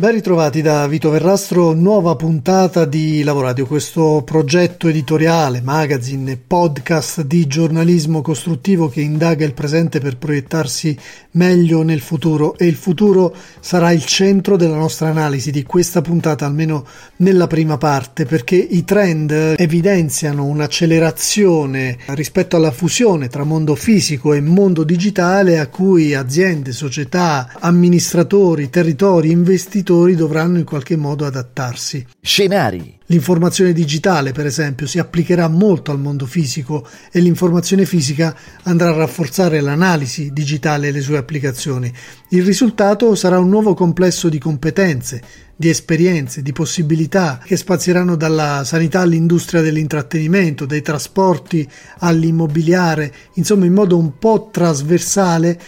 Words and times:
Ben 0.00 0.12
ritrovati 0.12 0.62
da 0.62 0.86
Vito 0.86 1.10
Verrastro, 1.10 1.72
nuova 1.72 2.14
puntata 2.14 2.84
di 2.84 3.24
Lavoradio, 3.24 3.66
questo 3.66 4.22
progetto 4.24 4.86
editoriale, 4.86 5.60
magazine 5.60 6.30
e 6.30 6.36
podcast 6.36 7.22
di 7.22 7.48
giornalismo 7.48 8.22
costruttivo 8.22 8.88
che 8.88 9.00
indaga 9.00 9.44
il 9.44 9.54
presente 9.54 9.98
per 9.98 10.16
proiettarsi 10.16 10.96
meglio 11.32 11.82
nel 11.82 11.98
futuro. 11.98 12.56
E 12.56 12.66
il 12.66 12.76
futuro 12.76 13.34
sarà 13.58 13.90
il 13.90 14.04
centro 14.04 14.56
della 14.56 14.76
nostra 14.76 15.08
analisi 15.08 15.50
di 15.50 15.64
questa 15.64 16.00
puntata, 16.00 16.46
almeno 16.46 16.86
nella 17.16 17.48
prima 17.48 17.76
parte, 17.76 18.24
perché 18.24 18.54
i 18.54 18.84
trend 18.84 19.56
evidenziano 19.58 20.44
un'accelerazione 20.44 21.98
rispetto 22.10 22.54
alla 22.54 22.70
fusione 22.70 23.26
tra 23.26 23.42
mondo 23.42 23.74
fisico 23.74 24.32
e 24.32 24.40
mondo 24.40 24.84
digitale 24.84 25.58
a 25.58 25.66
cui 25.66 26.14
aziende, 26.14 26.70
società, 26.70 27.50
amministratori, 27.58 28.70
territori, 28.70 29.32
investitori 29.32 29.86
imprenditori 29.88 30.14
dovranno 30.14 30.58
in 30.58 30.64
qualche 30.64 30.96
modo 30.96 31.24
adattarsi. 31.24 32.04
Scenari. 32.20 32.96
L'informazione 33.06 33.72
digitale, 33.72 34.32
per 34.32 34.44
esempio, 34.44 34.86
si 34.86 34.98
applicherà 34.98 35.48
molto 35.48 35.90
al 35.90 35.98
mondo 35.98 36.26
fisico 36.26 36.86
e 37.10 37.20
l'informazione 37.20 37.86
fisica 37.86 38.36
andrà 38.64 38.90
a 38.90 38.96
rafforzare 38.96 39.60
l'analisi 39.60 40.30
digitale 40.30 40.88
e 40.88 40.92
le 40.92 41.00
sue 41.00 41.16
applicazioni. 41.16 41.90
Il 42.30 42.44
risultato 42.44 43.14
sarà 43.14 43.38
un 43.38 43.48
nuovo 43.48 43.72
complesso 43.72 44.28
di 44.28 44.38
competenze, 44.38 45.22
di 45.56 45.70
esperienze, 45.70 46.42
di 46.42 46.52
possibilità 46.52 47.40
che 47.42 47.56
spazieranno 47.56 48.14
dalla 48.14 48.62
sanità 48.64 49.00
all'industria 49.00 49.62
dell'intrattenimento, 49.62 50.66
dai 50.66 50.82
trasporti 50.82 51.66
all'immobiliare, 52.00 53.12
insomma 53.34 53.64
in 53.64 53.72
modo 53.72 53.96
un 53.96 54.18
po' 54.18 54.50
trasversale 54.52 55.58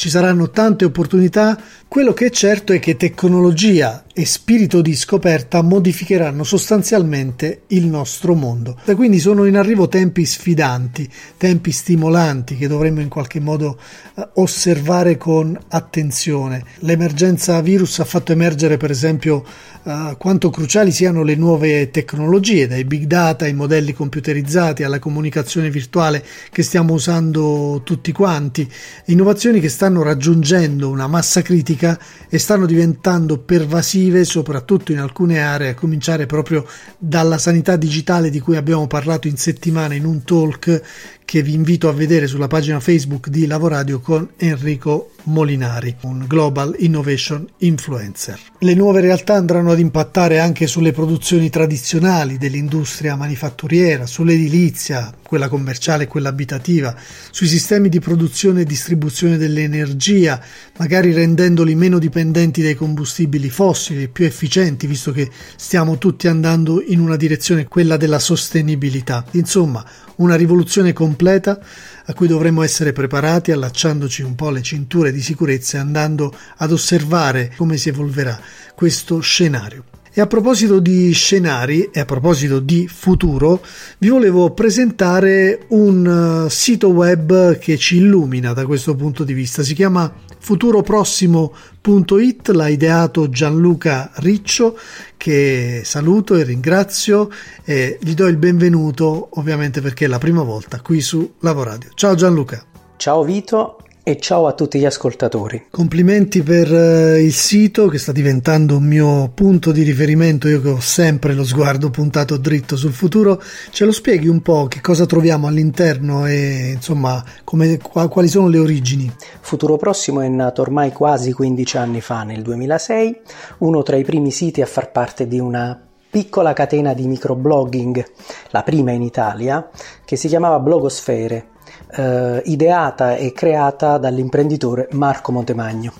ci 0.00 0.08
saranno 0.08 0.48
tante 0.48 0.86
opportunità, 0.86 1.60
quello 1.86 2.14
che 2.14 2.26
è 2.26 2.30
certo 2.30 2.72
è 2.72 2.78
che 2.78 2.96
tecnologia 2.96 4.04
e 4.14 4.24
spirito 4.24 4.80
di 4.80 4.94
scoperta 4.94 5.60
modificheranno 5.60 6.42
sostanzialmente 6.42 7.62
il 7.68 7.86
nostro 7.86 8.34
mondo. 8.34 8.78
E 8.86 8.94
quindi 8.94 9.18
sono 9.18 9.44
in 9.44 9.56
arrivo 9.56 9.88
tempi 9.88 10.24
sfidanti, 10.24 11.06
tempi 11.36 11.70
stimolanti 11.70 12.56
che 12.56 12.66
dovremmo 12.66 13.00
in 13.00 13.08
qualche 13.08 13.40
modo 13.40 13.78
eh, 14.14 14.28
osservare 14.34 15.18
con 15.18 15.58
attenzione. 15.68 16.64
L'emergenza 16.78 17.60
virus 17.60 17.98
ha 17.98 18.04
fatto 18.04 18.32
emergere 18.32 18.76
per 18.76 18.90
esempio 18.90 19.44
eh, 19.82 20.14
quanto 20.16 20.50
cruciali 20.50 20.92
siano 20.92 21.22
le 21.22 21.34
nuove 21.34 21.90
tecnologie, 21.90 22.68
dai 22.68 22.84
big 22.84 23.04
data 23.04 23.46
ai 23.46 23.54
modelli 23.54 23.92
computerizzati 23.92 24.82
alla 24.82 24.98
comunicazione 24.98 25.70
virtuale 25.70 26.24
che 26.50 26.62
stiamo 26.62 26.92
usando 26.92 27.80
tutti 27.84 28.12
quanti, 28.12 28.70
innovazioni 29.06 29.60
che 29.60 29.68
stanno 29.68 29.89
raggiungendo 30.02 30.88
una 30.88 31.08
massa 31.08 31.42
critica 31.42 31.98
e 32.28 32.38
stanno 32.38 32.66
diventando 32.66 33.38
pervasive 33.38 34.24
soprattutto 34.24 34.92
in 34.92 35.00
alcune 35.00 35.40
aree, 35.40 35.70
a 35.70 35.74
cominciare 35.74 36.26
proprio 36.26 36.64
dalla 36.96 37.36
sanità 37.36 37.76
digitale 37.76 38.30
di 38.30 38.38
cui 38.38 38.56
abbiamo 38.56 38.86
parlato 38.86 39.26
in 39.26 39.36
settimana 39.36 39.94
in 39.94 40.04
un 40.04 40.22
talk 40.22 40.82
che 41.30 41.44
vi 41.44 41.54
invito 41.54 41.88
a 41.88 41.92
vedere 41.92 42.26
sulla 42.26 42.48
pagina 42.48 42.80
Facebook 42.80 43.28
di 43.28 43.46
Lavoradio 43.46 44.00
con 44.00 44.30
Enrico 44.36 45.12
Molinari, 45.24 45.94
un 46.00 46.24
Global 46.26 46.74
Innovation 46.78 47.46
Influencer. 47.58 48.36
Le 48.58 48.74
nuove 48.74 49.00
realtà 49.00 49.34
andranno 49.34 49.70
ad 49.70 49.78
impattare 49.78 50.40
anche 50.40 50.66
sulle 50.66 50.90
produzioni 50.90 51.48
tradizionali 51.48 52.36
dell'industria 52.36 53.14
manifatturiera, 53.14 54.06
sull'edilizia, 54.06 55.14
quella 55.22 55.48
commerciale 55.48 56.02
e 56.02 56.06
quella 56.08 56.30
abitativa, 56.30 56.96
sui 57.30 57.46
sistemi 57.46 57.88
di 57.88 58.00
produzione 58.00 58.62
e 58.62 58.64
distribuzione 58.64 59.36
dell'energia, 59.36 60.42
magari 60.78 61.12
rendendoli 61.12 61.76
meno 61.76 62.00
dipendenti 62.00 62.60
dai 62.60 62.74
combustibili 62.74 63.50
fossili 63.50 64.02
e 64.02 64.08
più 64.08 64.24
efficienti, 64.24 64.88
visto 64.88 65.12
che 65.12 65.30
stiamo 65.54 65.96
tutti 65.96 66.26
andando 66.26 66.82
in 66.82 66.98
una 66.98 67.14
direzione, 67.14 67.68
quella 67.68 67.96
della 67.96 68.18
sostenibilità. 68.18 69.24
Insomma, 69.32 69.86
una 70.16 70.34
rivoluzione 70.34 70.92
completa 71.20 71.60
a 72.06 72.14
cui 72.14 72.26
dovremmo 72.26 72.62
essere 72.62 72.92
preparati 72.92 73.52
allacciandoci 73.52 74.22
un 74.22 74.34
po' 74.34 74.48
le 74.48 74.62
cinture 74.62 75.12
di 75.12 75.20
sicurezza 75.20 75.76
e 75.76 75.80
andando 75.80 76.34
ad 76.56 76.72
osservare 76.72 77.52
come 77.56 77.76
si 77.76 77.90
evolverà 77.90 78.40
questo 78.74 79.20
scenario. 79.20 79.84
E 80.12 80.20
a 80.20 80.26
proposito 80.26 80.80
di 80.80 81.12
scenari 81.12 81.90
e 81.92 82.00
a 82.00 82.04
proposito 82.04 82.58
di 82.58 82.88
futuro, 82.88 83.62
vi 83.98 84.08
volevo 84.08 84.50
presentare 84.52 85.66
un 85.68 86.46
eh, 86.46 86.50
sito 86.50 86.88
web 86.88 87.58
che 87.58 87.76
ci 87.76 87.98
illumina 87.98 88.52
da 88.52 88.64
questo 88.64 88.96
punto 88.96 89.22
di 89.22 89.34
vista. 89.34 89.62
Si 89.62 89.74
chiama 89.74 90.12
futuroprossimo.it, 90.40 92.48
l'ha 92.48 92.68
ideato 92.68 93.28
Gianluca 93.28 94.10
Riccio, 94.16 94.76
che 95.16 95.82
saluto 95.84 96.34
e 96.34 96.42
ringrazio 96.42 97.30
e 97.64 97.96
gli 98.00 98.14
do 98.14 98.26
il 98.26 98.38
benvenuto, 98.38 99.28
ovviamente 99.34 99.80
perché 99.80 100.06
è 100.06 100.08
la 100.08 100.18
prima 100.18 100.42
volta 100.42 100.80
qui 100.80 101.00
su 101.00 101.34
Lavoradio. 101.40 101.90
Ciao 101.94 102.16
Gianluca. 102.16 102.64
Ciao 102.96 103.22
Vito 103.22 103.84
e 104.02 104.18
ciao 104.18 104.46
a 104.46 104.52
tutti 104.52 104.78
gli 104.78 104.84
ascoltatori. 104.84 105.66
Complimenti 105.70 106.42
per 106.42 106.70
uh, 106.72 107.18
il 107.18 107.32
sito 107.32 107.88
che 107.88 107.98
sta 107.98 108.12
diventando 108.12 108.76
un 108.76 108.84
mio 108.84 109.30
punto 109.34 109.72
di 109.72 109.82
riferimento, 109.82 110.48
io 110.48 110.60
che 110.60 110.70
ho 110.70 110.80
sempre 110.80 111.34
lo 111.34 111.44
sguardo 111.44 111.90
puntato 111.90 112.36
dritto 112.36 112.76
sul 112.76 112.92
futuro. 112.92 113.40
Ce 113.70 113.84
lo 113.84 113.92
spieghi 113.92 114.28
un 114.28 114.42
po' 114.42 114.66
che 114.66 114.80
cosa 114.80 115.06
troviamo 115.06 115.46
all'interno 115.46 116.26
e 116.26 116.72
insomma 116.74 117.22
come, 117.44 117.78
quali 117.78 118.28
sono 118.28 118.48
le 118.48 118.58
origini? 118.58 119.12
Futuro 119.40 119.76
Prossimo 119.76 120.20
è 120.20 120.28
nato 120.28 120.62
ormai 120.62 120.92
quasi 120.92 121.32
15 121.32 121.76
anni 121.76 122.00
fa, 122.00 122.22
nel 122.22 122.42
2006, 122.42 123.20
uno 123.58 123.82
tra 123.82 123.96
i 123.96 124.04
primi 124.04 124.30
siti 124.30 124.62
a 124.62 124.66
far 124.66 124.90
parte 124.90 125.26
di 125.26 125.38
una 125.38 125.78
piccola 126.10 126.52
catena 126.52 126.92
di 126.92 127.06
microblogging, 127.06 128.04
la 128.50 128.62
prima 128.62 128.90
in 128.90 129.02
Italia, 129.02 129.70
che 130.04 130.16
si 130.16 130.26
chiamava 130.26 130.58
Blogosfere 130.58 131.58
eh, 131.94 132.42
ideata 132.46 133.16
e 133.16 133.32
creata 133.32 133.98
dall'imprenditore 133.98 134.88
Marco 134.92 135.32
Montemagno. 135.32 135.92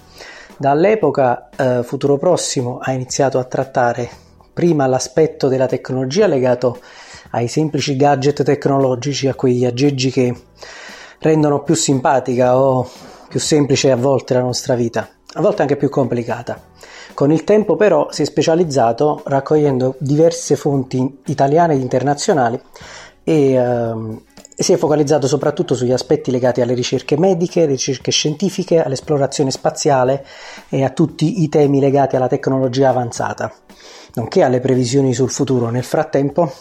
Dall'epoca 0.56 1.48
eh, 1.56 1.82
Futuro 1.82 2.18
Prossimo 2.18 2.78
ha 2.80 2.92
iniziato 2.92 3.38
a 3.38 3.44
trattare 3.44 4.08
prima 4.52 4.86
l'aspetto 4.86 5.48
della 5.48 5.66
tecnologia 5.66 6.26
legato 6.26 6.78
ai 7.30 7.48
semplici 7.48 7.96
gadget 7.96 8.42
tecnologici, 8.42 9.28
a 9.28 9.34
quegli 9.34 9.64
aggeggi 9.64 10.10
che 10.10 10.34
rendono 11.20 11.62
più 11.62 11.74
simpatica 11.74 12.58
o 12.58 12.88
più 13.28 13.40
semplice 13.40 13.90
a 13.90 13.96
volte 13.96 14.34
la 14.34 14.40
nostra 14.40 14.74
vita, 14.74 15.08
a 15.34 15.40
volte 15.40 15.62
anche 15.62 15.76
più 15.76 15.88
complicata. 15.88 16.60
Con 17.14 17.32
il 17.32 17.44
tempo 17.44 17.76
però 17.76 18.08
si 18.10 18.22
è 18.22 18.24
specializzato 18.24 19.22
raccogliendo 19.24 19.96
diverse 19.98 20.56
fonti 20.56 21.20
italiane 21.26 21.74
ed 21.74 21.80
internazionali 21.80 22.60
e 23.22 23.52
ehm, 23.52 24.22
e 24.60 24.62
si 24.62 24.74
è 24.74 24.76
focalizzato 24.76 25.26
soprattutto 25.26 25.74
sugli 25.74 25.90
aspetti 25.90 26.30
legati 26.30 26.60
alle 26.60 26.74
ricerche 26.74 27.18
mediche, 27.18 27.62
alle 27.62 27.70
ricerche 27.70 28.10
scientifiche, 28.10 28.82
all'esplorazione 28.82 29.50
spaziale 29.50 30.22
e 30.68 30.84
a 30.84 30.90
tutti 30.90 31.42
i 31.42 31.48
temi 31.48 31.80
legati 31.80 32.16
alla 32.16 32.26
tecnologia 32.26 32.90
avanzata, 32.90 33.50
nonché 34.16 34.42
alle 34.42 34.60
previsioni 34.60 35.14
sul 35.14 35.30
futuro. 35.30 35.70
Nel 35.70 35.82
frattempo 35.82 36.52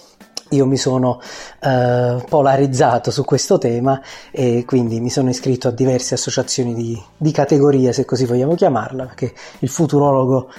io 0.50 0.66
mi 0.66 0.78
sono 0.78 1.20
eh, 1.62 2.24
polarizzato 2.28 3.12
su 3.12 3.24
questo 3.26 3.58
tema 3.58 4.02
e 4.32 4.64
quindi 4.66 5.00
mi 5.00 5.10
sono 5.10 5.30
iscritto 5.30 5.68
a 5.68 5.72
diverse 5.72 6.16
associazioni 6.16 6.74
di, 6.74 7.02
di, 7.18 7.32
categoria, 7.32 7.94
se 7.94 8.06
così 8.06 8.26
vogliamo 8.26 8.56
chiamarla, 8.56 9.06
perché 9.06 9.34
il 9.60 9.70
futurologo 9.70 10.50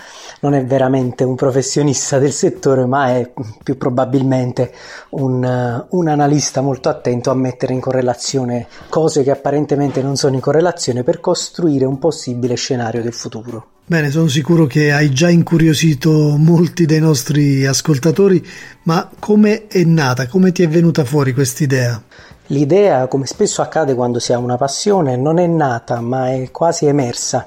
non 0.40 0.54
è 0.54 0.64
veramente 0.64 1.24
un 1.24 1.34
professionista 1.34 2.18
del 2.18 2.32
settore, 2.32 2.86
ma 2.86 3.16
è 3.16 3.30
più 3.62 3.76
probabilmente 3.76 4.72
un, 5.10 5.42
uh, 5.90 5.96
un 5.96 6.08
analista 6.08 6.60
molto 6.60 6.88
attento 6.88 7.30
a 7.30 7.34
mettere 7.34 7.74
in 7.74 7.80
correlazione 7.80 8.66
cose 8.88 9.22
che 9.22 9.30
apparentemente 9.30 10.02
non 10.02 10.16
sono 10.16 10.34
in 10.34 10.40
correlazione 10.40 11.02
per 11.02 11.20
costruire 11.20 11.84
un 11.84 11.98
possibile 11.98 12.54
scenario 12.54 13.02
del 13.02 13.12
futuro. 13.12 13.66
Bene, 13.90 14.12
sono 14.12 14.28
sicuro 14.28 14.66
che 14.66 14.92
hai 14.92 15.10
già 15.10 15.28
incuriosito 15.28 16.36
molti 16.38 16.86
dei 16.86 17.00
nostri 17.00 17.66
ascoltatori, 17.66 18.40
ma 18.84 19.10
come 19.18 19.66
è 19.66 19.79
nata, 19.84 20.26
come 20.26 20.52
ti 20.52 20.62
è 20.62 20.68
venuta 20.68 21.04
fuori 21.04 21.32
quest'idea? 21.32 22.02
L'idea, 22.46 23.06
come 23.06 23.26
spesso 23.26 23.62
accade 23.62 23.94
quando 23.94 24.18
si 24.18 24.32
ha 24.32 24.38
una 24.38 24.56
passione, 24.56 25.16
non 25.16 25.38
è 25.38 25.46
nata, 25.46 26.00
ma 26.00 26.32
è 26.32 26.50
quasi 26.50 26.86
emersa. 26.86 27.46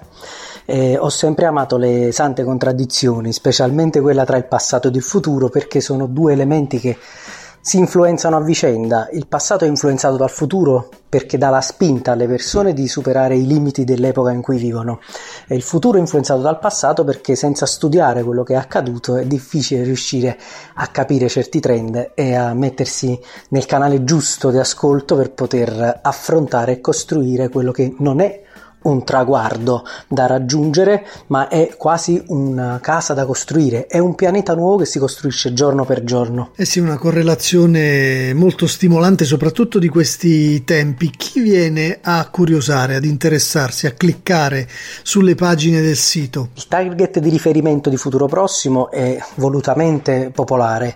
Eh, 0.66 0.98
ho 0.98 1.10
sempre 1.10 1.46
amato 1.46 1.76
le 1.76 2.14
sante 2.14 2.44
contraddizioni, 2.46 3.34
specialmente 3.34 4.00
quella 4.00 4.24
tra 4.24 4.38
il 4.38 4.46
passato 4.46 4.88
ed 4.88 4.96
il 4.96 5.02
futuro, 5.02 5.50
perché 5.50 5.82
sono 5.82 6.08
due 6.08 6.32
elementi 6.32 6.80
che 6.80 6.98
si 7.66 7.78
influenzano 7.78 8.36
a 8.36 8.42
vicenda. 8.42 9.08
Il 9.14 9.26
passato 9.26 9.64
è 9.64 9.70
influenzato 9.70 10.18
dal 10.18 10.30
futuro 10.30 10.90
perché 11.08 11.38
dà 11.38 11.50
la 11.50 11.62
spinta 11.62 12.12
alle 12.12 12.28
persone 12.28 12.74
di 12.74 12.90
superare 12.90 13.38
i 13.38 13.48
limiti 13.48 13.86
dell'epoca 13.86 14.32
in 14.32 14.42
cui 14.42 14.58
vivono 14.58 15.00
e 15.48 15.56
il 15.56 15.62
futuro 15.62 15.96
è 15.96 16.02
influenzato 16.02 16.42
dal 16.42 16.60
passato 16.60 17.06
perché 17.06 17.36
senza 17.36 17.66
studiare 17.66 18.22
quello 18.22 18.44
che 18.44 18.56
è 18.56 18.58
accaduto 18.58 19.16
è 19.16 19.26
difficile 19.26 19.84
riuscire 19.84 20.38
a 20.74 20.88
capire 20.88 21.30
certi 21.30 21.62
trend 21.62 22.12
e 22.16 22.36
a 22.36 22.54
mettersi 22.54 23.18
nel 23.50 23.66
canale 23.66 24.04
giusto 24.04 24.52
di 24.52 24.58
ascolto 24.58 25.16
per 25.16 25.32
poter 25.32 26.00
affrontare 26.02 26.74
e 26.74 26.82
costruire 26.82 27.48
quello 27.48 27.72
che 27.72 27.96
non 28.00 28.20
è 28.20 28.42
un 28.84 29.04
traguardo 29.04 29.86
da 30.08 30.26
raggiungere, 30.26 31.06
ma 31.28 31.48
è 31.48 31.76
quasi 31.78 32.24
una 32.28 32.80
casa 32.82 33.14
da 33.14 33.26
costruire, 33.26 33.88
è 33.88 34.00
un 34.00 34.16
pianeta 34.16 34.54
nuovo 34.54 34.78
che 34.78 34.86
si 34.86 35.00
costruisce 35.00 35.54
giorno 35.54 35.86
per 35.86 36.04
giorno. 36.04 36.52
Eh 36.56 36.66
sì, 36.66 36.80
una 36.80 36.98
correlazione 36.98 38.34
molto 38.34 38.68
stimolante, 38.68 39.26
soprattutto 39.26 39.80
di 39.80 39.88
questi 39.88 40.64
tempi. 40.64 41.12
Chi 41.16 41.42
viene 41.42 42.00
a 42.02 42.28
curiosare, 42.30 42.96
ad 42.96 43.06
interessarsi, 43.06 43.88
a 43.88 43.92
cliccare 43.92 44.68
sulle 45.04 45.36
pagine 45.36 45.82
del 45.82 45.98
sito? 45.98 46.50
Il 46.56 46.68
target 46.68 47.20
di 47.20 47.30
riferimento 47.30 47.90
di 47.90 47.98
futuro 47.98 48.28
prossimo 48.28 48.90
è 48.92 49.18
volutamente 49.36 50.32
popolare. 50.34 50.96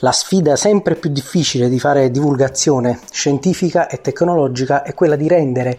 La 0.00 0.12
sfida 0.12 0.56
sempre 0.56 0.94
più 0.94 1.10
difficile 1.10 1.68
di 1.68 1.78
fare 1.78 2.10
divulgazione 2.10 2.98
scientifica 3.10 3.88
e 3.88 4.00
tecnologica 4.00 4.82
è 4.82 4.92
quella 4.94 5.16
di 5.16 5.28
rendere 5.28 5.78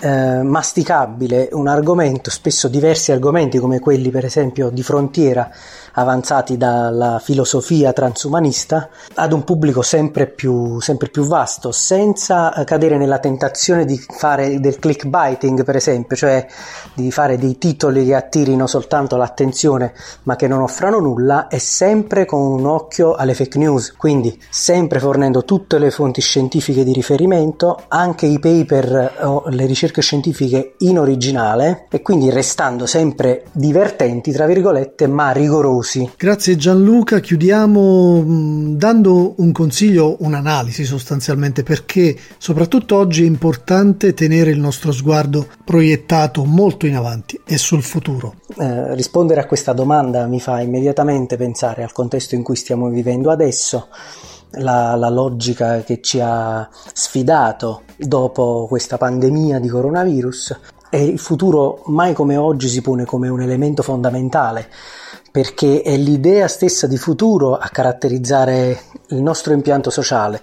eh, 0.00 0.42
masticabile 0.42 1.48
un 1.52 1.68
argomento, 1.68 2.30
spesso 2.30 2.68
diversi 2.68 3.12
argomenti 3.12 3.58
come 3.58 3.80
quelli 3.80 4.10
per 4.10 4.24
esempio 4.24 4.70
di 4.70 4.82
frontiera 4.82 5.50
avanzati 5.92 6.56
dalla 6.56 7.18
filosofia 7.20 7.92
transumanista 7.92 8.88
ad 9.14 9.32
un 9.32 9.42
pubblico 9.42 9.82
sempre 9.82 10.26
più, 10.28 10.80
sempre 10.80 11.08
più 11.08 11.24
vasto, 11.24 11.72
senza 11.72 12.52
cadere 12.64 12.96
nella 12.96 13.18
tentazione 13.18 13.84
di 13.84 13.98
fare 13.98 14.60
del 14.60 14.78
clickbaiting, 14.78 15.64
per 15.64 15.76
esempio, 15.76 16.16
cioè 16.16 16.46
di 16.94 17.10
fare 17.10 17.36
dei 17.36 17.58
titoli 17.58 18.06
che 18.06 18.14
attirino 18.14 18.66
soltanto 18.66 19.16
l'attenzione 19.16 19.92
ma 20.22 20.36
che 20.36 20.46
non 20.46 20.60
offrano 20.60 21.00
nulla, 21.00 21.48
e 21.48 21.58
sempre 21.58 22.24
con 22.24 22.40
un 22.40 22.66
occhio 22.66 23.14
alle 23.14 23.34
fake 23.34 23.58
news, 23.58 23.92
quindi 23.96 24.40
sempre 24.50 25.00
fornendo 25.00 25.44
tutte 25.44 25.78
le 25.78 25.90
fonti 25.90 26.20
scientifiche 26.20 26.84
di 26.84 26.92
riferimento, 26.92 27.82
anche 27.88 28.26
i 28.26 28.38
paper 28.38 29.16
o 29.22 29.44
le 29.48 29.66
ricerche 29.66 29.87
scientifiche 30.00 30.74
in 30.78 30.98
originale 30.98 31.86
e 31.90 32.02
quindi 32.02 32.30
restando 32.30 32.86
sempre 32.86 33.44
divertenti, 33.52 34.32
tra 34.32 34.46
virgolette, 34.46 35.06
ma 35.06 35.30
rigorosi. 35.30 36.10
Grazie 36.16 36.56
Gianluca, 36.56 37.20
chiudiamo 37.20 38.22
mm, 38.22 38.76
dando 38.76 39.34
un 39.38 39.52
consiglio, 39.52 40.16
un'analisi 40.20 40.84
sostanzialmente, 40.84 41.62
perché 41.62 42.16
soprattutto 42.38 42.96
oggi 42.96 43.22
è 43.22 43.26
importante 43.26 44.14
tenere 44.14 44.50
il 44.50 44.60
nostro 44.60 44.92
sguardo 44.92 45.46
proiettato 45.64 46.44
molto 46.44 46.86
in 46.86 46.96
avanti 46.96 47.40
e 47.44 47.58
sul 47.58 47.82
futuro. 47.82 48.34
Eh, 48.56 48.94
rispondere 48.94 49.40
a 49.40 49.46
questa 49.46 49.72
domanda 49.72 50.26
mi 50.26 50.40
fa 50.40 50.60
immediatamente 50.60 51.36
pensare 51.36 51.82
al 51.82 51.92
contesto 51.92 52.34
in 52.34 52.42
cui 52.42 52.56
stiamo 52.56 52.88
vivendo 52.88 53.30
adesso. 53.30 53.88
La, 54.52 54.94
la, 54.94 55.10
logica 55.10 55.82
che 55.82 56.00
ci 56.00 56.20
ha 56.22 56.66
sfidato 56.94 57.82
dopo 57.98 58.66
questa 58.68 58.96
pandemia 58.96 59.58
di 59.58 59.68
coronavirus 59.68 60.60
e 60.88 61.04
il 61.04 61.18
futuro 61.18 61.82
mai 61.86 62.14
come 62.14 62.36
oggi 62.36 62.68
si 62.68 62.80
pone 62.80 63.04
come 63.04 63.28
un 63.28 63.42
elemento 63.42 63.82
fondamentale 63.82 64.68
perché 65.30 65.82
è 65.82 65.96
l'idea 65.96 66.48
stessa 66.48 66.86
di 66.86 66.96
futuro 66.96 67.56
a 67.56 67.68
caratterizzare 67.68 68.80
il 69.08 69.20
nostro 69.22 69.52
impianto 69.52 69.90
sociale. 69.90 70.42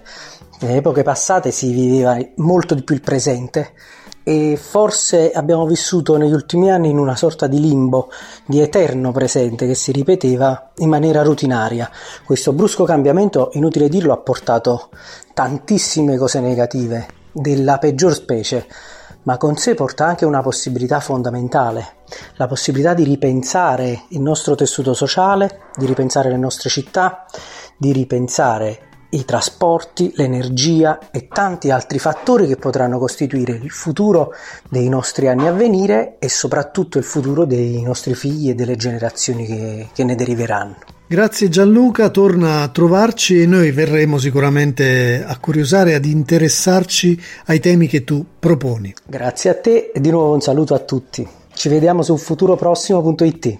Nelle 0.60 0.76
epoche 0.76 1.02
passate 1.02 1.50
si 1.50 1.72
viveva 1.72 2.16
molto 2.36 2.74
di 2.74 2.82
più 2.82 2.94
il 2.94 3.00
presente 3.00 3.72
e 4.22 4.56
forse 4.56 5.30
abbiamo 5.32 5.66
vissuto 5.66 6.16
negli 6.16 6.32
ultimi 6.32 6.70
anni 6.70 6.90
in 6.90 6.98
una 6.98 7.14
sorta 7.14 7.46
di 7.46 7.60
limbo, 7.60 8.10
di 8.44 8.60
eterno 8.60 9.12
presente 9.12 9.66
che 9.66 9.74
si 9.74 9.92
ripeteva 9.92 10.72
in 10.78 10.88
maniera 10.88 11.22
rutinaria. 11.22 11.90
Questo 12.24 12.52
brusco 12.52 12.84
cambiamento, 12.84 13.50
inutile 13.52 13.88
dirlo, 13.88 14.12
ha 14.12 14.18
portato 14.18 14.88
tantissime 15.34 16.16
cose 16.16 16.40
negative, 16.40 17.06
della 17.36 17.78
peggior 17.78 18.14
specie 18.14 18.66
ma 19.26 19.38
con 19.38 19.56
sé 19.56 19.74
porta 19.74 20.06
anche 20.06 20.24
una 20.24 20.40
possibilità 20.40 21.00
fondamentale, 21.00 21.96
la 22.36 22.46
possibilità 22.46 22.94
di 22.94 23.02
ripensare 23.02 24.04
il 24.10 24.20
nostro 24.20 24.54
tessuto 24.54 24.94
sociale, 24.94 25.62
di 25.76 25.84
ripensare 25.84 26.30
le 26.30 26.36
nostre 26.36 26.70
città, 26.70 27.26
di 27.76 27.92
ripensare 27.92 28.94
i 29.10 29.24
trasporti, 29.24 30.12
l'energia 30.14 31.10
e 31.10 31.26
tanti 31.26 31.70
altri 31.70 31.98
fattori 31.98 32.46
che 32.46 32.56
potranno 32.56 32.98
costituire 32.98 33.52
il 33.52 33.70
futuro 33.70 34.32
dei 34.68 34.88
nostri 34.88 35.26
anni 35.26 35.48
a 35.48 35.52
venire 35.52 36.18
e 36.20 36.28
soprattutto 36.28 36.98
il 36.98 37.04
futuro 37.04 37.44
dei 37.44 37.82
nostri 37.82 38.14
figli 38.14 38.50
e 38.50 38.54
delle 38.54 38.76
generazioni 38.76 39.44
che, 39.44 39.88
che 39.92 40.04
ne 40.04 40.14
deriveranno. 40.14 40.95
Grazie 41.08 41.48
Gianluca, 41.48 42.08
torna 42.08 42.62
a 42.62 42.68
trovarci 42.68 43.40
e 43.40 43.46
noi 43.46 43.70
verremo 43.70 44.18
sicuramente 44.18 45.22
a 45.24 45.38
curiosare, 45.38 45.94
ad 45.94 46.04
interessarci 46.04 47.16
ai 47.44 47.60
temi 47.60 47.86
che 47.86 48.02
tu 48.02 48.26
proponi. 48.40 48.92
Grazie 49.06 49.50
a 49.50 49.54
te 49.54 49.92
e 49.94 50.00
di 50.00 50.10
nuovo 50.10 50.34
un 50.34 50.40
saluto 50.40 50.74
a 50.74 50.80
tutti. 50.80 51.24
Ci 51.54 51.68
vediamo 51.68 52.02
su 52.02 52.16
futuroprossimo.it. 52.16 53.58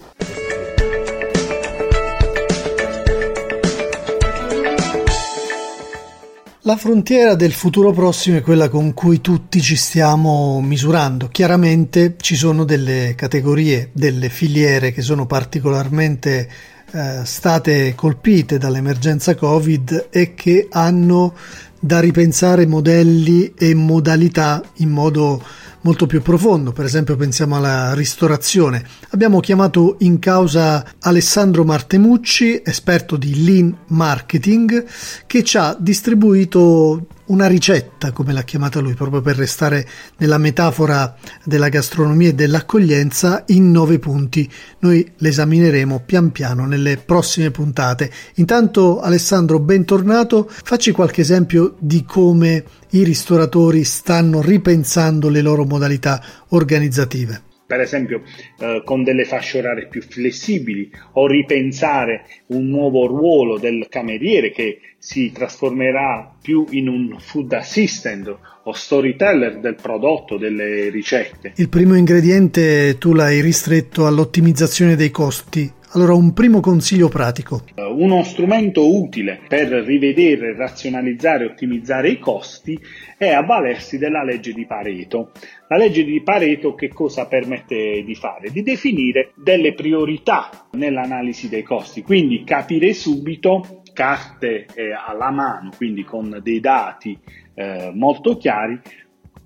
La 6.62 6.76
frontiera 6.76 7.36
del 7.36 7.52
futuro 7.52 7.92
prossimo 7.92 8.38
è 8.38 8.42
quella 8.42 8.68
con 8.68 8.92
cui 8.92 9.20
tutti 9.20 9.60
ci 9.60 9.76
stiamo 9.76 10.60
misurando. 10.60 11.28
Chiaramente 11.28 12.16
ci 12.20 12.34
sono 12.34 12.64
delle 12.64 13.14
categorie, 13.16 13.90
delle 13.92 14.30
filiere 14.30 14.90
che 14.90 15.00
sono 15.00 15.26
particolarmente 15.26 16.74
eh, 16.96 17.26
state 17.26 17.94
colpite 17.94 18.56
dall'emergenza 18.56 19.34
Covid 19.34 20.06
e 20.08 20.32
che 20.32 20.66
hanno 20.70 21.34
da 21.78 22.00
ripensare 22.00 22.66
modelli 22.66 23.52
e 23.54 23.74
modalità 23.74 24.62
in 24.76 24.88
modo 24.88 25.42
molto 25.82 26.06
più 26.06 26.22
profondo, 26.22 26.72
per 26.72 26.86
esempio 26.86 27.14
pensiamo 27.16 27.56
alla 27.56 27.92
ristorazione. 27.92 28.82
Abbiamo 29.10 29.40
chiamato 29.40 29.96
in 29.98 30.18
causa 30.18 30.84
Alessandro 31.00 31.64
Martemucci, 31.64 32.62
esperto 32.64 33.18
di 33.18 33.44
lean 33.44 33.76
marketing, 33.88 34.86
che 35.26 35.44
ci 35.44 35.58
ha 35.58 35.76
distribuito 35.78 37.08
una 37.26 37.46
ricetta, 37.46 38.12
come 38.12 38.32
l'ha 38.32 38.42
chiamata 38.42 38.80
lui, 38.80 38.94
proprio 38.94 39.20
per 39.20 39.36
restare 39.36 39.86
nella 40.18 40.38
metafora 40.38 41.16
della 41.44 41.68
gastronomia 41.68 42.28
e 42.28 42.34
dell'accoglienza, 42.34 43.44
in 43.48 43.70
nove 43.70 43.98
punti. 43.98 44.50
Noi 44.80 45.12
l'esamineremo 45.16 46.02
pian 46.04 46.30
piano 46.32 46.66
nelle 46.66 46.96
prossime 46.98 47.50
puntate. 47.50 48.10
Intanto, 48.34 49.00
Alessandro, 49.00 49.58
bentornato. 49.58 50.48
Facci 50.48 50.92
qualche 50.92 51.22
esempio 51.22 51.74
di 51.78 52.04
come 52.04 52.64
i 52.90 53.02
ristoratori 53.02 53.84
stanno 53.84 54.40
ripensando 54.40 55.28
le 55.28 55.42
loro 55.42 55.64
modalità 55.64 56.22
organizzative 56.48 57.54
per 57.66 57.80
esempio 57.80 58.22
eh, 58.60 58.82
con 58.84 59.02
delle 59.02 59.24
fasce 59.24 59.58
orarie 59.58 59.88
più 59.88 60.00
flessibili 60.02 60.90
o 61.12 61.26
ripensare 61.26 62.26
un 62.46 62.68
nuovo 62.68 63.06
ruolo 63.06 63.58
del 63.58 63.86
cameriere 63.88 64.50
che 64.50 64.80
si 64.98 65.32
trasformerà 65.32 66.34
più 66.40 66.66
in 66.70 66.88
un 66.88 67.16
food 67.18 67.52
assistant 67.52 68.36
o 68.64 68.72
storyteller 68.72 69.60
del 69.60 69.76
prodotto, 69.76 70.36
delle 70.36 70.88
ricette. 70.88 71.52
Il 71.56 71.68
primo 71.68 71.94
ingrediente 71.94 72.98
tu 72.98 73.12
l'hai 73.12 73.40
ristretto 73.40 74.06
all'ottimizzazione 74.06 74.96
dei 74.96 75.10
costi. 75.10 75.70
Allora, 75.96 76.12
un 76.12 76.34
primo 76.34 76.60
consiglio 76.60 77.08
pratico. 77.08 77.62
Uh, 77.74 78.02
uno 78.02 78.22
strumento 78.22 78.86
utile 78.86 79.40
per 79.48 79.68
rivedere, 79.68 80.54
razionalizzare 80.54 81.44
e 81.44 81.46
ottimizzare 81.46 82.10
i 82.10 82.18
costi 82.18 82.78
è 83.16 83.30
avvalersi 83.30 83.96
della 83.96 84.22
legge 84.22 84.52
di 84.52 84.66
Pareto. 84.66 85.30
La 85.68 85.78
legge 85.78 86.04
di 86.04 86.20
Pareto 86.20 86.74
che 86.74 86.88
cosa 86.88 87.26
permette 87.26 88.02
di 88.04 88.14
fare? 88.14 88.50
Di 88.50 88.62
definire 88.62 89.32
delle 89.36 89.72
priorità 89.72 90.66
nell'analisi 90.72 91.48
dei 91.48 91.62
costi, 91.62 92.02
quindi 92.02 92.44
capire 92.44 92.92
subito 92.92 93.80
carte 93.94 94.66
eh, 94.74 94.92
alla 94.92 95.30
mano, 95.30 95.70
quindi 95.74 96.04
con 96.04 96.40
dei 96.42 96.60
dati 96.60 97.18
eh, 97.54 97.90
molto 97.94 98.36
chiari, 98.36 98.78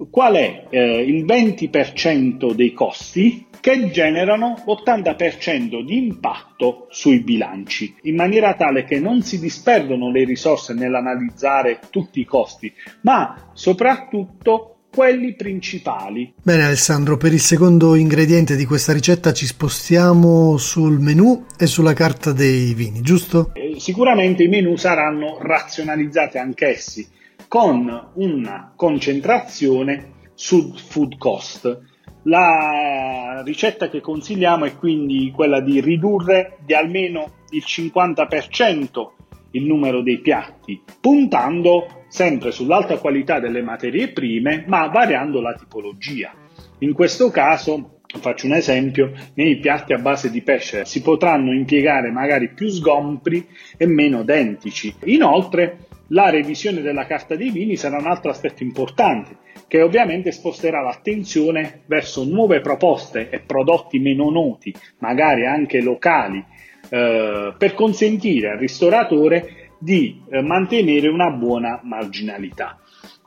qual 0.08 0.34
è 0.34 0.66
eh, 0.70 1.02
il 1.02 1.24
20% 1.24 2.52
dei 2.52 2.72
costi 2.72 3.46
che 3.60 3.90
generano 3.90 4.62
l'80% 4.64 5.82
di 5.84 5.98
impatto 5.98 6.86
sui 6.88 7.20
bilanci, 7.20 7.94
in 8.02 8.16
maniera 8.16 8.54
tale 8.54 8.84
che 8.84 8.98
non 8.98 9.22
si 9.22 9.38
disperdono 9.38 10.10
le 10.10 10.24
risorse 10.24 10.72
nell'analizzare 10.72 11.80
tutti 11.90 12.20
i 12.20 12.24
costi, 12.24 12.72
ma 13.02 13.50
soprattutto 13.52 14.76
quelli 14.90 15.34
principali. 15.34 16.32
Bene 16.42 16.64
Alessandro, 16.64 17.16
per 17.16 17.32
il 17.32 17.40
secondo 17.40 17.94
ingrediente 17.94 18.56
di 18.56 18.64
questa 18.64 18.92
ricetta 18.92 19.32
ci 19.32 19.46
spostiamo 19.46 20.56
sul 20.56 20.98
menù 20.98 21.44
e 21.56 21.66
sulla 21.66 21.92
carta 21.92 22.32
dei 22.32 22.74
vini, 22.74 23.02
giusto? 23.02 23.52
Eh, 23.54 23.78
sicuramente 23.78 24.42
i 24.42 24.48
menù 24.48 24.74
saranno 24.76 25.38
razionalizzati 25.40 26.38
anch'essi 26.38 27.06
con 27.48 28.10
una 28.14 28.72
concentrazione 28.74 30.12
sul 30.34 30.76
food 30.78 31.16
cost. 31.18 31.80
La 32.24 33.42
ricetta 33.44 33.88
che 33.88 34.00
consigliamo 34.00 34.64
è 34.64 34.76
quindi 34.76 35.32
quella 35.34 35.60
di 35.60 35.80
ridurre 35.80 36.58
di 36.64 36.74
almeno 36.74 37.32
il 37.50 37.64
50% 37.66 39.18
il 39.52 39.64
numero 39.64 40.02
dei 40.02 40.20
piatti, 40.20 40.80
puntando 41.00 42.04
sempre 42.08 42.50
sull'alta 42.50 42.98
qualità 42.98 43.40
delle 43.40 43.62
materie 43.62 44.12
prime, 44.12 44.64
ma 44.66 44.86
variando 44.88 45.40
la 45.40 45.54
tipologia. 45.54 46.32
In 46.80 46.92
questo 46.92 47.30
caso, 47.30 48.00
faccio 48.06 48.46
un 48.46 48.54
esempio, 48.54 49.12
nei 49.34 49.58
piatti 49.58 49.92
a 49.92 49.98
base 49.98 50.30
di 50.30 50.42
pesce 50.42 50.84
si 50.84 51.02
potranno 51.02 51.52
impiegare 51.52 52.10
magari 52.10 52.52
più 52.52 52.68
sgompri 52.68 53.46
e 53.76 53.86
meno 53.86 54.22
dentici. 54.22 54.94
Inoltre, 55.04 55.86
la 56.12 56.30
revisione 56.30 56.80
della 56.80 57.06
carta 57.06 57.36
dei 57.36 57.50
vini 57.50 57.76
sarà 57.76 57.98
un 57.98 58.06
altro 58.06 58.30
aspetto 58.30 58.62
importante, 58.62 59.36
che 59.66 59.82
ovviamente 59.82 60.32
sposterà 60.32 60.80
l'attenzione 60.80 61.82
verso 61.86 62.24
nuove 62.24 62.60
proposte 62.60 63.30
e 63.30 63.40
prodotti 63.40 63.98
meno 63.98 64.30
noti, 64.30 64.74
magari 64.98 65.46
anche 65.46 65.80
locali, 65.80 66.44
eh, 66.88 67.54
per 67.56 67.74
consentire 67.74 68.50
al 68.50 68.58
ristoratore 68.58 69.74
di 69.78 70.22
eh, 70.28 70.42
mantenere 70.42 71.08
una 71.08 71.30
buona 71.30 71.80
marginalità. 71.82 72.78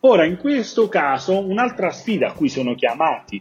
Ora, 0.02 0.26
in 0.26 0.38
questo 0.38 0.90
caso, 0.90 1.40
un'altra 1.40 1.90
sfida 1.92 2.28
a 2.28 2.34
cui 2.34 2.50
sono 2.50 2.76
chiamati 2.76 3.40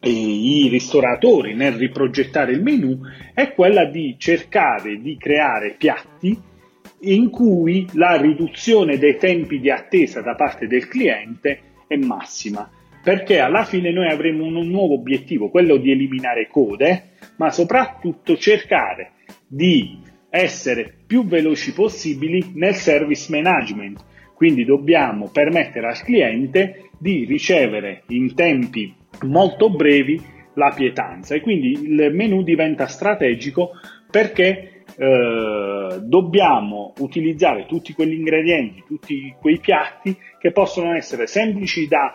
eh, 0.00 0.10
i 0.10 0.68
ristoratori 0.68 1.54
nel 1.54 1.72
riprogettare 1.72 2.52
il 2.52 2.62
menu 2.62 3.00
è 3.34 3.52
quella 3.52 3.84
di 3.84 4.14
cercare 4.18 5.00
di 5.00 5.16
creare 5.18 5.74
piatti 5.76 6.47
in 7.00 7.30
cui 7.30 7.86
la 7.92 8.20
riduzione 8.20 8.98
dei 8.98 9.16
tempi 9.16 9.60
di 9.60 9.70
attesa 9.70 10.20
da 10.20 10.34
parte 10.34 10.66
del 10.66 10.88
cliente 10.88 11.60
è 11.86 11.96
massima, 11.96 12.68
perché 13.02 13.38
alla 13.40 13.64
fine 13.64 13.90
noi 13.92 14.10
avremo 14.10 14.44
un 14.44 14.66
nuovo 14.68 14.94
obiettivo, 14.94 15.48
quello 15.48 15.76
di 15.76 15.90
eliminare 15.90 16.48
code, 16.48 17.10
ma 17.36 17.50
soprattutto 17.50 18.36
cercare 18.36 19.12
di 19.46 19.98
essere 20.30 20.92
più 21.06 21.24
veloci 21.24 21.72
possibili 21.72 22.52
nel 22.54 22.74
service 22.74 23.30
management. 23.30 24.04
Quindi 24.34 24.64
dobbiamo 24.64 25.30
permettere 25.32 25.86
al 25.86 26.00
cliente 26.02 26.90
di 26.98 27.24
ricevere 27.24 28.02
in 28.08 28.34
tempi 28.34 28.94
molto 29.22 29.70
brevi 29.70 30.20
la 30.54 30.72
pietanza 30.74 31.34
e 31.34 31.40
quindi 31.40 31.70
il 31.70 32.12
menu 32.12 32.42
diventa 32.42 32.86
strategico 32.86 33.70
perché 34.10 34.77
eh, 34.96 36.00
dobbiamo 36.02 36.92
utilizzare 36.98 37.66
tutti 37.66 37.92
quegli 37.92 38.14
ingredienti, 38.14 38.84
tutti 38.86 39.34
quei 39.40 39.58
piatti 39.58 40.16
che 40.38 40.52
possono 40.52 40.94
essere 40.94 41.26
semplici 41.26 41.86
da 41.86 42.10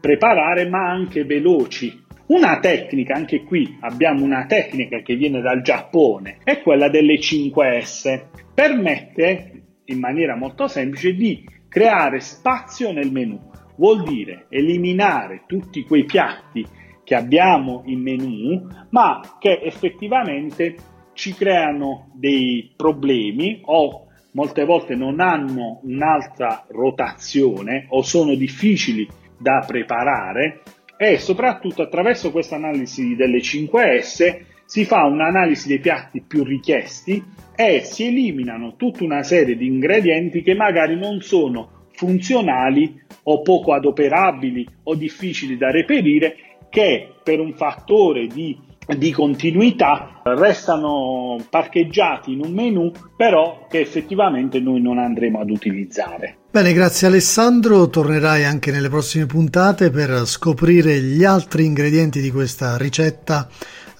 preparare 0.00 0.68
ma 0.68 0.90
anche 0.90 1.24
veloci. 1.24 2.06
Una 2.26 2.58
tecnica, 2.58 3.14
anche 3.14 3.42
qui 3.42 3.78
abbiamo 3.80 4.22
una 4.22 4.44
tecnica 4.46 5.00
che 5.00 5.16
viene 5.16 5.40
dal 5.40 5.62
Giappone, 5.62 6.38
è 6.44 6.60
quella 6.60 6.88
delle 6.88 7.18
5S. 7.18 8.26
Permette 8.54 9.52
in 9.86 9.98
maniera 9.98 10.36
molto 10.36 10.68
semplice 10.68 11.14
di 11.14 11.42
creare 11.68 12.20
spazio 12.20 12.92
nel 12.92 13.10
menu. 13.10 13.40
Vuol 13.76 14.02
dire 14.02 14.46
eliminare 14.50 15.44
tutti 15.46 15.84
quei 15.84 16.04
piatti 16.04 16.66
che 17.04 17.14
abbiamo 17.14 17.82
in 17.86 18.02
menu, 18.02 18.66
ma 18.90 19.20
che 19.38 19.60
effettivamente 19.62 20.76
ci 21.18 21.34
creano 21.34 22.12
dei 22.14 22.72
problemi 22.76 23.60
o 23.64 24.06
molte 24.30 24.64
volte 24.64 24.94
non 24.94 25.18
hanno 25.18 25.80
un'altra 25.82 26.64
rotazione 26.68 27.86
o 27.88 28.02
sono 28.02 28.36
difficili 28.36 29.06
da 29.36 29.64
preparare 29.66 30.62
e 30.96 31.18
soprattutto 31.18 31.82
attraverso 31.82 32.30
questa 32.30 32.54
analisi 32.54 33.16
delle 33.16 33.38
5S 33.38 34.42
si 34.64 34.84
fa 34.84 35.06
un'analisi 35.06 35.66
dei 35.66 35.80
piatti 35.80 36.22
più 36.22 36.44
richiesti 36.44 37.20
e 37.56 37.80
si 37.80 38.06
eliminano 38.06 38.76
tutta 38.76 39.02
una 39.02 39.24
serie 39.24 39.56
di 39.56 39.66
ingredienti 39.66 40.42
che 40.42 40.54
magari 40.54 40.96
non 40.96 41.20
sono 41.20 41.86
funzionali 41.94 42.96
o 43.24 43.42
poco 43.42 43.72
adoperabili 43.72 44.64
o 44.84 44.94
difficili 44.94 45.56
da 45.56 45.72
reperire 45.72 46.36
che 46.70 47.08
per 47.24 47.40
un 47.40 47.54
fattore 47.54 48.28
di 48.28 48.56
di 48.96 49.12
continuità 49.12 50.20
restano 50.24 51.36
parcheggiati 51.50 52.32
in 52.32 52.40
un 52.44 52.52
menu 52.52 52.90
però 53.16 53.66
che 53.68 53.80
effettivamente 53.80 54.60
noi 54.60 54.80
non 54.80 54.98
andremo 54.98 55.40
ad 55.40 55.50
utilizzare. 55.50 56.38
Bene, 56.50 56.72
grazie 56.72 57.08
Alessandro, 57.08 57.88
tornerai 57.88 58.44
anche 58.44 58.70
nelle 58.70 58.88
prossime 58.88 59.26
puntate 59.26 59.90
per 59.90 60.26
scoprire 60.26 60.98
gli 61.00 61.24
altri 61.24 61.66
ingredienti 61.66 62.20
di 62.20 62.30
questa 62.30 62.76
ricetta 62.78 63.48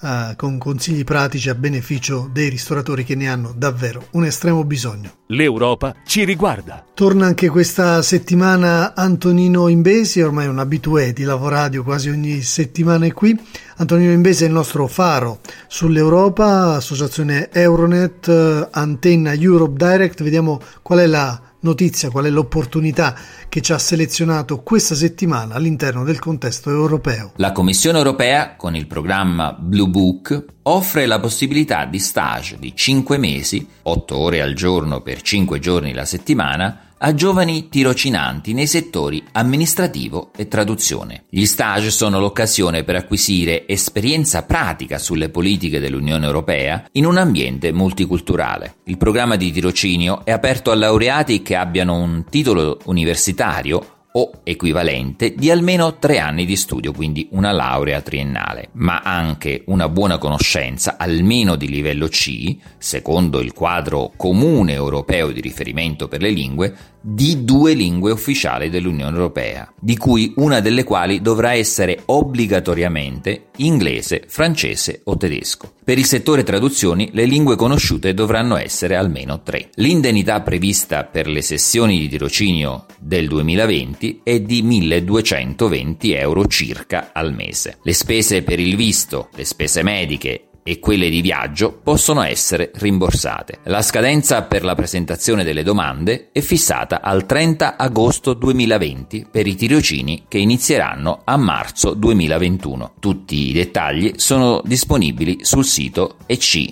eh, 0.01 0.33
con 0.35 0.57
consigli 0.57 1.03
pratici 1.03 1.49
a 1.49 1.55
beneficio 1.55 2.29
dei 2.31 2.49
ristoratori 2.49 3.03
che 3.03 3.15
ne 3.15 3.27
hanno 3.29 3.53
davvero 3.55 4.07
un 4.11 4.25
estremo 4.25 4.63
bisogno. 4.63 5.11
L'Europa 5.27 5.93
ci 6.05 6.23
riguarda. 6.23 6.85
Torna 6.93 7.25
anche 7.25 7.49
questa 7.49 8.01
settimana 8.01 8.95
Antonino 8.95 9.67
Imbesi, 9.67 10.21
ormai 10.21 10.47
un 10.47 10.59
abitué 10.59 11.13
di 11.13 11.23
Lavoradio, 11.23 11.83
quasi 11.83 12.09
ogni 12.09 12.41
settimana 12.41 13.05
è 13.05 13.13
qui. 13.13 13.37
Antonino 13.77 14.11
Imbesi 14.11 14.43
è 14.43 14.47
il 14.47 14.53
nostro 14.53 14.87
faro 14.87 15.39
sull'Europa, 15.67 16.75
associazione 16.75 17.51
Euronet, 17.51 18.69
antenna 18.71 19.33
Europe 19.33 19.75
Direct. 19.77 20.23
Vediamo 20.23 20.59
qual 20.81 20.99
è 20.99 21.07
la 21.07 21.41
notizia, 21.61 22.09
qual 22.09 22.25
è 22.25 22.29
l'opportunità 22.29 23.15
che 23.47 23.61
ci 23.61 23.73
ha 23.73 23.77
selezionato 23.77 24.61
questa 24.61 24.95
settimana 24.95 25.55
all'interno 25.55 26.03
del 26.03 26.19
contesto 26.19 26.69
europeo. 26.69 27.31
La 27.35 27.51
Commissione 27.51 27.97
europea, 27.97 28.55
con 28.55 28.75
il 28.75 28.87
programma 28.87 29.53
Blue 29.57 29.87
Book, 29.87 30.45
offre 30.63 31.05
la 31.05 31.19
possibilità 31.19 31.85
di 31.85 31.99
stage 31.99 32.57
di 32.59 32.73
5 32.75 33.17
mesi, 33.17 33.67
8 33.83 34.17
ore 34.17 34.41
al 34.41 34.53
giorno 34.53 35.01
per 35.01 35.21
5 35.21 35.59
giorni 35.59 35.93
la 35.93 36.05
settimana, 36.05 36.88
a 36.99 37.13
giovani 37.13 37.69
tirocinanti 37.69 38.53
nei 38.53 38.67
settori 38.67 39.23
amministrativo 39.33 40.31
e 40.35 40.47
traduzione. 40.47 41.23
Gli 41.29 41.45
stage 41.45 41.91
sono 41.91 42.19
l'occasione 42.19 42.83
per 42.83 42.95
acquisire 42.95 43.67
esperienza 43.67 44.43
pratica 44.43 44.97
sulle 44.97 45.29
politiche 45.29 45.79
dell'Unione 45.79 46.25
Europea 46.25 46.85
in 46.93 47.05
un 47.05 47.17
ambiente 47.17 47.71
multiculturale. 47.71 48.75
Il 48.85 48.97
programma 48.97 49.35
di 49.35 49.51
tirocinio 49.51 50.25
è 50.25 50.31
aperto 50.31 50.71
a 50.71 50.75
laureati 50.75 51.41
che 51.41 51.55
abbiano 51.55 51.95
un 51.95 52.25
titolo 52.29 52.79
universitario 52.85 53.97
o 54.11 54.31
equivalente 54.43 55.35
di 55.35 55.51
almeno 55.51 55.97
tre 55.97 56.19
anni 56.19 56.45
di 56.45 56.55
studio, 56.55 56.91
quindi 56.91 57.27
una 57.31 57.51
laurea 57.51 58.01
triennale, 58.01 58.69
ma 58.73 59.01
anche 59.01 59.63
una 59.67 59.87
buona 59.87 60.17
conoscenza, 60.17 60.97
almeno 60.97 61.55
di 61.55 61.69
livello 61.69 62.07
C, 62.07 62.55
secondo 62.77 63.39
il 63.39 63.53
quadro 63.53 64.11
comune 64.15 64.73
europeo 64.73 65.31
di 65.31 65.41
riferimento 65.41 66.07
per 66.07 66.21
le 66.21 66.29
lingue, 66.29 66.75
di 67.01 67.43
due 67.43 67.73
lingue 67.73 68.11
ufficiali 68.11 68.69
dell'Unione 68.69 69.15
Europea, 69.15 69.71
di 69.79 69.97
cui 69.97 70.33
una 70.37 70.59
delle 70.59 70.83
quali 70.83 71.21
dovrà 71.21 71.53
essere 71.53 72.01
obbligatoriamente 72.05 73.47
inglese, 73.57 74.23
francese 74.27 75.01
o 75.05 75.17
tedesco. 75.17 75.73
Per 75.83 75.97
il 75.97 76.05
settore 76.05 76.43
traduzioni 76.43 77.09
le 77.13 77.25
lingue 77.25 77.55
conosciute 77.55 78.13
dovranno 78.13 78.57
essere 78.57 78.95
almeno 78.95 79.41
tre. 79.41 79.69
L'indennità 79.75 80.41
prevista 80.41 81.03
per 81.05 81.27
le 81.27 81.41
sessioni 81.41 81.97
di 81.97 82.09
tirocinio 82.09 82.85
del 82.99 83.27
2020 83.27 84.21
è 84.23 84.39
di 84.41 84.61
1220 84.61 86.11
euro 86.13 86.45
circa 86.47 87.09
al 87.13 87.33
mese. 87.33 87.77
Le 87.81 87.93
spese 87.93 88.43
per 88.43 88.59
il 88.59 88.75
visto, 88.75 89.29
le 89.35 89.45
spese 89.45 89.81
mediche 89.83 90.48
e 90.69 90.77
quelle 90.77 91.09
di 91.09 91.21
viaggio 91.21 91.79
possono 91.81 92.21
essere 92.21 92.69
rimborsate. 92.75 93.61
La 93.63 93.81
scadenza 93.81 94.43
per 94.43 94.63
la 94.63 94.75
presentazione 94.75 95.43
delle 95.43 95.63
domande 95.63 96.29
è 96.31 96.41
fissata 96.41 97.01
al 97.01 97.25
30 97.25 97.75
agosto 97.75 98.35
2020 98.35 99.25
per 99.31 99.47
i 99.47 99.55
tirocini 99.55 100.25
che 100.27 100.37
inizieranno 100.37 101.21
a 101.23 101.37
marzo 101.37 101.95
2021. 101.95 102.93
Tutti 102.99 103.49
i 103.49 103.51
dettagli 103.51 104.13
sono 104.17 104.61
disponibili 104.63 105.39
sul 105.41 105.65
sito 105.65 106.17
ec.europa.eu. 106.27 106.67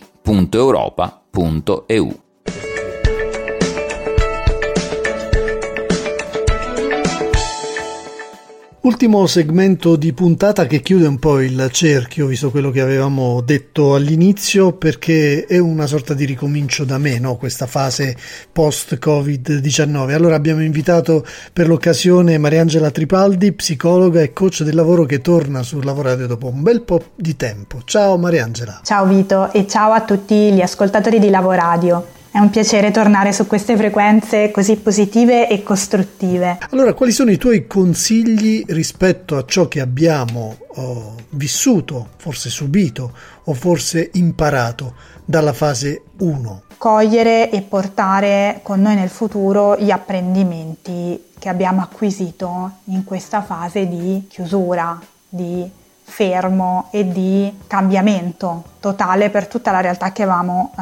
Ultimo 8.88 9.26
segmento 9.26 9.98
di 9.98 10.14
puntata 10.14 10.66
che 10.66 10.80
chiude 10.80 11.08
un 11.08 11.20
po' 11.20 11.42
il 11.42 11.68
cerchio, 11.74 12.26
visto 12.26 12.52
quello 12.52 12.72
che 12.72 12.80
avevamo 12.80 13.42
detto 13.42 13.96
all'inizio, 13.96 14.72
perché 14.72 15.46
è 15.46 15.58
una 15.58 15.86
sorta 15.88 16.14
di 16.14 16.24
ricomincio 16.24 16.86
da 16.86 16.98
me, 16.98 17.20
no? 17.20 17.36
questa 17.36 17.66
fase 17.66 18.16
post-Covid-19. 18.50 20.14
Allora 20.14 20.36
abbiamo 20.36 20.64
invitato 20.64 21.26
per 21.52 21.68
l'occasione 21.68 22.38
Mariangela 22.38 22.90
Tripaldi, 22.90 23.52
psicologa 23.52 24.22
e 24.22 24.32
coach 24.32 24.64
del 24.64 24.76
lavoro 24.76 25.04
che 25.04 25.20
torna 25.20 25.64
sul 25.64 25.84
Lavoradio 25.84 26.26
dopo 26.26 26.48
un 26.48 26.64
bel 26.64 26.82
po' 26.82 27.08
di 27.14 27.36
tempo. 27.36 27.82
Ciao 27.84 28.18
Mariangela. 28.18 28.80
Ciao 28.86 29.06
Vito 29.06 29.52
e 29.52 29.68
ciao 29.68 29.92
a 29.92 30.00
tutti 30.00 30.54
gli 30.54 30.62
ascoltatori 30.62 31.20
di 31.20 31.30
Lavoradio. 31.30 32.17
È 32.30 32.40
un 32.40 32.50
piacere 32.50 32.92
tornare 32.92 33.32
su 33.32 33.48
queste 33.48 33.76
frequenze 33.76 34.52
così 34.52 34.76
positive 34.76 35.48
e 35.50 35.64
costruttive. 35.64 36.60
Allora, 36.72 36.94
quali 36.94 37.12
sono 37.12 37.32
i 37.32 37.38
tuoi 37.38 37.66
consigli 37.66 38.64
rispetto 38.68 39.38
a 39.38 39.46
ciò 39.46 39.68
che 39.68 39.82
abbiamo 39.82 40.58
oh, 40.76 41.16
vissuto, 41.30 42.10
forse 42.18 42.50
subito 42.50 43.14
o 43.46 43.54
forse 43.54 44.12
imparato 44.14 44.96
dalla 45.26 45.54
fase 45.54 46.04
1? 46.18 46.62
Cogliere 46.78 47.50
e 47.50 47.62
portare 47.62 48.60
con 48.62 48.82
noi 48.82 48.96
nel 48.96 49.10
futuro 49.10 49.76
gli 49.78 49.90
apprendimenti 49.90 51.20
che 51.40 51.50
abbiamo 51.50 51.82
acquisito 51.82 52.72
in 52.86 53.04
questa 53.04 53.42
fase 53.42 53.88
di 53.88 54.26
chiusura, 54.30 55.00
di 55.28 55.70
fermo 56.10 56.88
e 56.92 57.08
di 57.08 57.54
cambiamento 57.68 58.64
totale 58.80 59.30
per 59.30 59.48
tutta 59.48 59.72
la 59.72 59.82
realtà 59.82 60.14
che 60.14 60.24
avevamo 60.24 60.72
eh, 60.78 60.82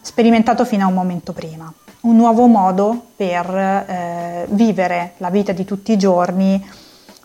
sperimentato 0.00 0.64
fino 0.64 0.84
a 0.84 0.88
un 0.88 0.94
momento 0.94 1.32
prima. 1.32 1.72
Un 2.00 2.16
nuovo 2.16 2.46
modo 2.46 3.08
per 3.14 3.46
eh, 3.54 4.46
vivere 4.48 5.12
la 5.18 5.30
vita 5.30 5.52
di 5.52 5.64
tutti 5.64 5.92
i 5.92 5.98
giorni 5.98 6.62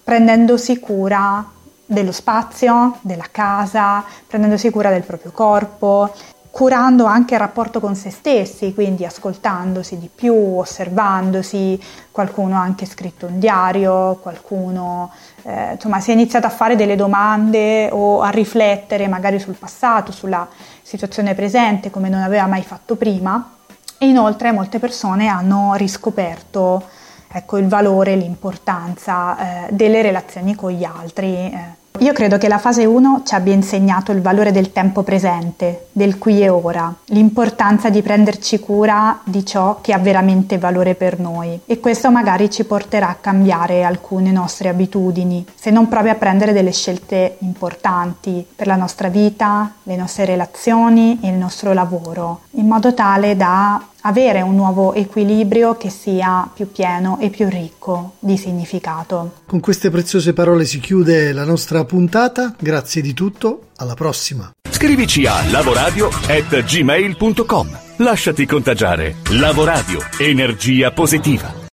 prendendosi 0.03 0.79
cura 0.79 1.45
dello 1.85 2.11
spazio, 2.11 2.97
della 3.01 3.27
casa, 3.31 4.03
prendendosi 4.27 4.69
cura 4.69 4.89
del 4.89 5.03
proprio 5.03 5.31
corpo, 5.31 6.13
curando 6.51 7.05
anche 7.05 7.35
il 7.35 7.39
rapporto 7.39 7.79
con 7.79 7.95
se 7.95 8.09
stessi, 8.09 8.73
quindi 8.73 9.05
ascoltandosi 9.05 9.97
di 9.97 10.09
più, 10.13 10.57
osservandosi, 10.57 11.81
qualcuno 12.11 12.57
ha 12.57 12.61
anche 12.61 12.85
scritto 12.85 13.27
un 13.27 13.39
diario, 13.39 14.17
qualcuno 14.21 15.11
eh, 15.43 15.73
insomma 15.73 15.99
si 15.99 16.09
è 16.09 16.13
iniziato 16.13 16.47
a 16.47 16.49
fare 16.49 16.75
delle 16.75 16.95
domande 16.95 17.89
o 17.91 18.21
a 18.21 18.29
riflettere 18.29 19.07
magari 19.07 19.39
sul 19.39 19.55
passato, 19.55 20.11
sulla 20.11 20.47
situazione 20.81 21.35
presente 21.35 21.89
come 21.91 22.09
non 22.09 22.21
aveva 22.21 22.47
mai 22.47 22.63
fatto 22.63 22.95
prima 22.95 23.57
e 23.97 24.07
inoltre 24.07 24.51
molte 24.51 24.79
persone 24.79 25.27
hanno 25.27 25.75
riscoperto 25.75 26.83
ecco, 27.31 27.57
il 27.57 27.67
valore, 27.67 28.15
l'importanza 28.15 29.67
eh, 29.67 29.73
delle 29.73 30.01
relazioni 30.01 30.55
con 30.55 30.71
gli 30.71 30.83
altri. 30.83 31.35
Eh, 31.35 31.78
io 31.99 32.13
credo 32.13 32.37
che 32.37 32.47
la 32.47 32.57
fase 32.57 32.85
1 32.85 33.23
ci 33.25 33.35
abbia 33.35 33.53
insegnato 33.53 34.11
il 34.11 34.21
valore 34.21 34.51
del 34.51 34.71
tempo 34.71 35.03
presente, 35.03 35.87
del 35.91 36.17
qui 36.17 36.41
e 36.41 36.47
ora, 36.47 36.93
l'importanza 37.07 37.89
di 37.89 38.01
prenderci 38.01 38.59
cura 38.59 39.19
di 39.23 39.45
ciò 39.45 39.79
che 39.81 39.91
ha 39.91 39.97
veramente 39.97 40.57
valore 40.57 40.95
per 40.95 41.19
noi. 41.19 41.59
E 41.65 41.79
questo 41.79 42.09
magari 42.09 42.49
ci 42.49 42.63
porterà 42.63 43.09
a 43.09 43.17
cambiare 43.19 43.83
alcune 43.83 44.31
nostre 44.31 44.69
abitudini, 44.69 45.45
se 45.53 45.71
non 45.71 45.89
proprio 45.89 46.13
a 46.13 46.15
prendere 46.15 46.53
delle 46.53 46.71
scelte 46.71 47.35
importanti 47.39 48.45
per 48.55 48.67
la 48.67 48.75
nostra 48.75 49.09
vita, 49.09 49.73
le 49.83 49.95
nostre 49.97 50.23
relazioni 50.23 51.19
e 51.21 51.27
il 51.27 51.35
nostro 51.35 51.73
lavoro, 51.73 52.41
in 52.51 52.67
modo 52.67 52.93
tale 52.93 53.35
da 53.35 53.81
avere 54.01 54.41
un 54.41 54.55
nuovo 54.55 54.93
equilibrio 54.93 55.75
che 55.75 55.89
sia 55.89 56.49
più 56.53 56.71
pieno 56.71 57.17
e 57.19 57.29
più 57.29 57.49
ricco 57.49 58.13
di 58.19 58.37
significato. 58.37 59.33
Con 59.45 59.59
queste 59.59 59.89
preziose 59.89 60.31
parole 60.33 60.63
si 60.65 60.79
chiude 60.79 61.33
la 61.33 61.43
nostra 61.43 61.83
puntata, 61.85 62.53
grazie 62.57 63.01
di 63.01 63.13
tutto, 63.13 63.69
alla 63.77 63.95
prossima. 63.95 64.51
Scrivici 64.69 65.25
a 65.25 65.43
lavoradio@gmail.com. 65.49 67.79
Lasciati 67.97 68.45
contagiare. 68.45 69.15
Lavoradio, 69.31 69.99
energia 70.19 70.91
positiva. 70.91 71.58